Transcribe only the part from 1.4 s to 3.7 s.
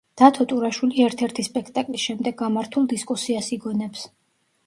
სპექტაკლის შემდეგ გამართულ დისკუსიას